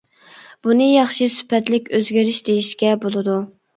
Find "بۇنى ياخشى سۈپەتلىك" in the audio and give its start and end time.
0.67-1.93